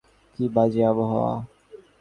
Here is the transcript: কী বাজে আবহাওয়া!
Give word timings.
কী 0.33 0.45
বাজে 0.55 0.81
আবহাওয়া! 0.91 1.33